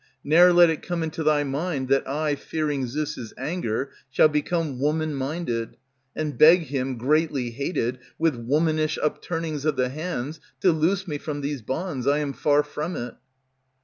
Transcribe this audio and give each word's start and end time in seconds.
Ne'er 0.23 0.51
let 0.51 0.67
it 0.71 0.81
come 0.81 1.03
into 1.03 1.21
thy 1.21 1.43
mind 1.43 1.87
that 1.87 2.09
I, 2.09 2.33
fearing 2.33 2.87
Zeus' 2.87 3.35
anger, 3.37 3.91
shall 4.09 4.29
become 4.29 4.79
woman 4.79 5.13
minded, 5.13 5.77
And 6.15 6.39
beg 6.39 6.63
him, 6.63 6.97
greatly 6.97 7.51
hated, 7.51 7.99
With 8.17 8.35
womanish 8.35 8.97
upturnings 8.97 9.63
of 9.63 9.75
the 9.75 9.89
hands, 9.89 10.39
To 10.61 10.71
loose 10.71 11.07
me 11.07 11.19
from 11.19 11.41
these 11.41 11.61
bonds. 11.61 12.07
I 12.07 12.17
am 12.17 12.33
far 12.33 12.63
from 12.63 12.95
it. 12.95 13.13